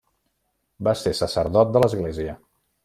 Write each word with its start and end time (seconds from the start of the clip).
Va 0.87 0.95
ser 1.03 1.13
sacerdot 1.21 1.77
de 1.77 1.85
l’Església. 1.85 2.37